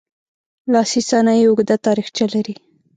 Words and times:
لاسي 0.73 1.01
صنایع 1.09 1.47
اوږده 1.49 1.75
تاریخچه 1.85 2.25
لري. 2.33 2.55